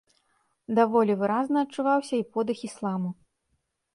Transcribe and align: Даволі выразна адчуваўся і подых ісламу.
Даволі 0.79 1.13
выразна 1.19 1.57
адчуваўся 1.65 2.15
і 2.21 2.25
подых 2.37 2.57
ісламу. 2.71 3.09